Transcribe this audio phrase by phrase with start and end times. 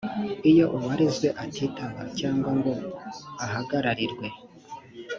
[0.51, 2.73] iyo uwarezwe atitaba cyangwa ngo
[3.45, 4.27] ahagararirwe